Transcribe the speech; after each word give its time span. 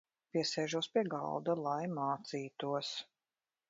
Piesēžos 0.37 0.89
pie 0.95 1.03
galda, 1.15 1.57
lai 1.69 1.79
mācītos. 2.01 2.95